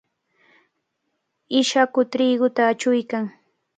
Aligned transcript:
Ishaku 1.59 1.99
triquta 2.11 2.61
achuykan. 2.71 3.25